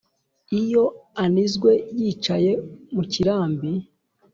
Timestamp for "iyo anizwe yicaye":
0.61-2.51